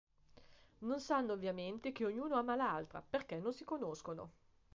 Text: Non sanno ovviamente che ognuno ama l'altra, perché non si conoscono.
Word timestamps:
Non 0.79 0.99
sanno 0.99 1.31
ovviamente 1.33 1.91
che 1.91 2.05
ognuno 2.05 2.33
ama 2.35 2.55
l'altra, 2.55 3.05
perché 3.07 3.39
non 3.39 3.53
si 3.53 3.63
conoscono. 3.63 4.31